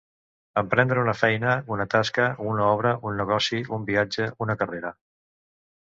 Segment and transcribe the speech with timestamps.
[0.59, 4.97] Emprendre una feina, una tasca, una obra, un negoci, un viatge, una carrera.